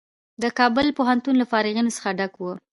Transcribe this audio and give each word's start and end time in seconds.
د 0.41 0.43
کابل 0.59 0.87
پوهنتون 0.97 1.35
له 1.41 1.45
فارغینو 1.51 1.95
څخه 1.97 2.09
و. 2.43 2.47